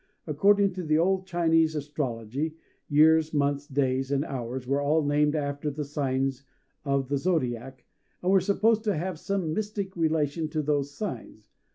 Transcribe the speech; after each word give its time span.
According 0.25 0.73
to 0.73 0.83
the 0.83 0.97
old 0.97 1.27
Chinese 1.27 1.75
astrology, 1.75 2.55
years, 2.89 3.35
months, 3.35 3.67
days, 3.67 4.09
and 4.11 4.25
hours 4.25 4.65
were 4.65 4.81
all 4.81 5.03
named 5.05 5.35
after 5.35 5.69
the 5.69 5.83
Signs 5.85 6.43
of 6.83 7.07
the 7.07 7.19
Zodiac, 7.19 7.85
and 8.23 8.31
were 8.31 8.39
supposed 8.39 8.83
to 8.85 8.97
have 8.97 9.19
some 9.19 9.53
mystic 9.53 9.95
relation 9.95 10.49
to 10.49 10.63
those 10.63 10.89
signs. 10.89 11.51